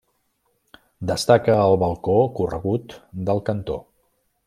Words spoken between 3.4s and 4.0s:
cantó.